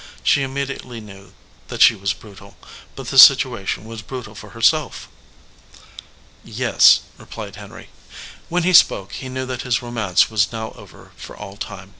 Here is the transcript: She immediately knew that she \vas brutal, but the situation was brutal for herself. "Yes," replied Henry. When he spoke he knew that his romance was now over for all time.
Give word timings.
She 0.23 0.41
immediately 0.41 0.99
knew 0.99 1.31
that 1.67 1.83
she 1.83 1.93
\vas 1.93 2.11
brutal, 2.11 2.57
but 2.95 3.09
the 3.09 3.19
situation 3.19 3.85
was 3.85 4.01
brutal 4.01 4.33
for 4.33 4.49
herself. 4.49 5.07
"Yes," 6.43 7.01
replied 7.19 7.55
Henry. 7.57 7.89
When 8.49 8.63
he 8.63 8.73
spoke 8.73 9.11
he 9.11 9.29
knew 9.29 9.45
that 9.45 9.61
his 9.61 9.83
romance 9.83 10.27
was 10.27 10.51
now 10.51 10.71
over 10.71 11.11
for 11.17 11.37
all 11.37 11.55
time. 11.55 11.89